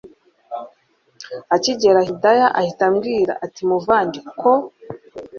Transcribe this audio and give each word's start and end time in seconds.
akihagera 1.55 2.07
Hidaya 2.07 2.47
ahita 2.59 2.83
ambwira 2.89 3.33
atimuvandi 3.45 4.19
ko 4.39 4.51